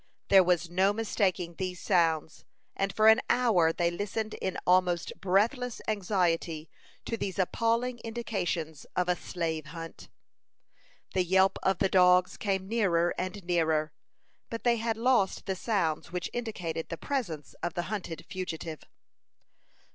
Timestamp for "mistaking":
0.93-1.53